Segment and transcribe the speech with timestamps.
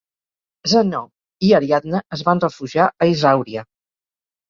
[0.73, 1.01] Zenó
[1.51, 3.69] i Ariadna es van refugiar a Isàuria.